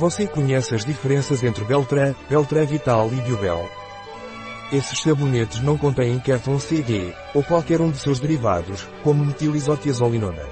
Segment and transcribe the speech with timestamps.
[0.00, 3.68] Você conhece as diferenças entre Beltran, Beltran Vital e Biobel?
[4.72, 10.42] Esses sabonetes não contêm Keton CG, ou qualquer um de seus derivados, como metilisotiazolinona.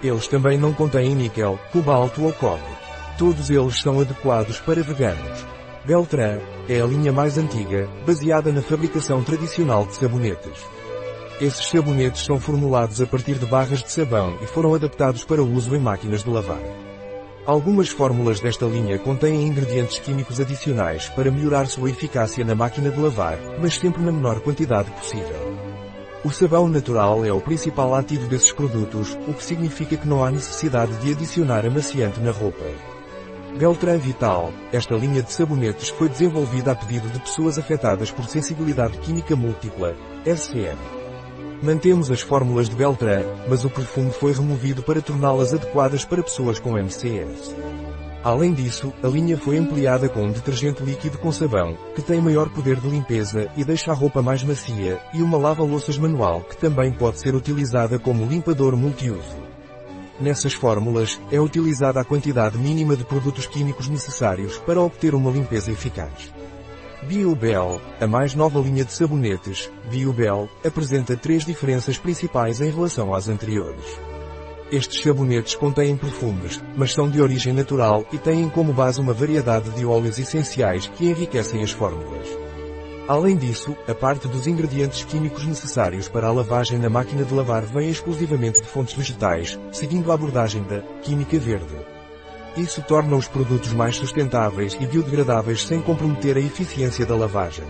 [0.00, 2.62] Eles também não contêm níquel, cobalto ou cobre.
[3.18, 5.44] Todos eles são adequados para veganos.
[5.84, 6.38] Beltran
[6.68, 10.64] é a linha mais antiga, baseada na fabricação tradicional de sabonetes.
[11.40, 15.74] Esses sabonetes são formulados a partir de barras de sabão e foram adaptados para uso
[15.74, 16.87] em máquinas de lavar.
[17.48, 23.00] Algumas fórmulas desta linha contêm ingredientes químicos adicionais para melhorar sua eficácia na máquina de
[23.00, 25.56] lavar, mas sempre na menor quantidade possível.
[26.22, 30.30] O sabão natural é o principal ativo desses produtos, o que significa que não há
[30.30, 32.66] necessidade de adicionar amaciante na roupa.
[33.56, 38.98] Beltran Vital, esta linha de sabonetes foi desenvolvida a pedido de pessoas afetadas por sensibilidade
[38.98, 39.96] química múltipla,
[40.26, 40.97] SCM.
[41.60, 46.60] Mantemos as fórmulas de Beltran, mas o perfume foi removido para torná-las adequadas para pessoas
[46.60, 47.54] com MCS.
[48.22, 52.48] Além disso, a linha foi ampliada com um detergente líquido com sabão, que tem maior
[52.48, 56.92] poder de limpeza e deixa a roupa mais macia, e uma lava-louças manual que também
[56.92, 59.36] pode ser utilizada como limpador multiuso.
[60.20, 65.72] Nessas fórmulas, é utilizada a quantidade mínima de produtos químicos necessários para obter uma limpeza
[65.72, 66.32] eficaz.
[67.02, 73.28] Biobel, a mais nova linha de sabonetes, Biobel, apresenta três diferenças principais em relação às
[73.28, 73.84] anteriores.
[74.70, 79.70] Estes sabonetes contêm perfumes, mas são de origem natural e têm como base uma variedade
[79.70, 82.26] de óleos essenciais que enriquecem as fórmulas.
[83.06, 87.62] Além disso, a parte dos ingredientes químicos necessários para a lavagem na máquina de lavar
[87.62, 91.97] vem exclusivamente de fontes vegetais, seguindo a abordagem da química verde.
[92.56, 97.64] Isso torna os produtos mais sustentáveis e biodegradáveis sem comprometer a eficiência da lavagem.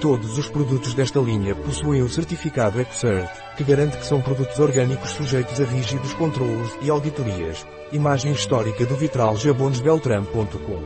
[0.00, 5.10] Todos os produtos desta linha possuem o certificado EcoCert, que garante que são produtos orgânicos
[5.10, 7.66] sujeitos a rígidos controlos e auditorias.
[7.92, 10.82] Imagem histórica do vitral jabonesbeltram.com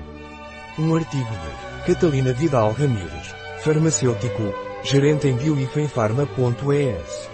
[0.79, 4.53] Um artigo de Catalina Vidal Ramírez, farmacêutico,
[4.83, 7.34] gerente em bioifenfarma.es.